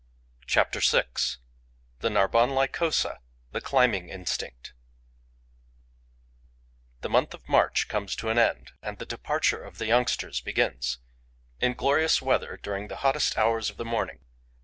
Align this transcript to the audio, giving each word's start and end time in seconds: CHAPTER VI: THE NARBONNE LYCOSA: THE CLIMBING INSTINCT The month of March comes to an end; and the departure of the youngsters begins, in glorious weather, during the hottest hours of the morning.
CHAPTER 0.47 0.79
VI: 0.79 1.03
THE 1.99 2.09
NARBONNE 2.09 2.55
LYCOSA: 2.55 3.19
THE 3.51 3.61
CLIMBING 3.61 4.09
INSTINCT 4.09 4.73
The 7.01 7.09
month 7.09 7.35
of 7.35 7.47
March 7.47 7.87
comes 7.87 8.15
to 8.15 8.29
an 8.29 8.39
end; 8.39 8.71
and 8.81 8.97
the 8.97 9.05
departure 9.05 9.63
of 9.63 9.77
the 9.77 9.85
youngsters 9.85 10.41
begins, 10.41 10.97
in 11.59 11.75
glorious 11.75 12.19
weather, 12.19 12.57
during 12.63 12.87
the 12.87 12.95
hottest 13.05 13.37
hours 13.37 13.69
of 13.69 13.77
the 13.77 13.85
morning. 13.85 14.25